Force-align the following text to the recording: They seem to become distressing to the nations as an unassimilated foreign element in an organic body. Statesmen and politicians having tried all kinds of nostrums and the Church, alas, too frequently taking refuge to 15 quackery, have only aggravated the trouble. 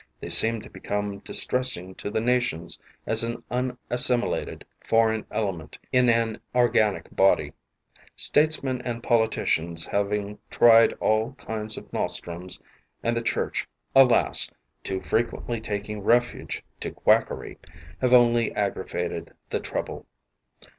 They 0.19 0.29
seem 0.29 0.61
to 0.61 0.69
become 0.71 1.19
distressing 1.19 1.93
to 1.93 2.09
the 2.09 2.19
nations 2.21 2.79
as 3.05 3.23
an 3.23 3.43
unassimilated 3.51 4.65
foreign 4.83 5.27
element 5.29 5.77
in 5.91 6.09
an 6.09 6.41
organic 6.55 7.15
body. 7.15 7.53
Statesmen 8.15 8.81
and 8.83 9.03
politicians 9.03 9.85
having 9.85 10.39
tried 10.49 10.93
all 10.93 11.33
kinds 11.33 11.77
of 11.77 11.93
nostrums 11.93 12.59
and 13.03 13.15
the 13.15 13.21
Church, 13.21 13.67
alas, 13.95 14.49
too 14.83 15.01
frequently 15.01 15.61
taking 15.61 16.01
refuge 16.01 16.63
to 16.79 16.89
15 16.89 16.93
quackery, 17.03 17.57
have 18.01 18.11
only 18.11 18.51
aggravated 18.55 19.31
the 19.51 19.59
trouble. 19.59 20.07